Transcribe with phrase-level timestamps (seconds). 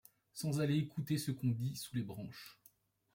[0.33, 2.57] Sans aller écouter ce qu'on dit sous les branches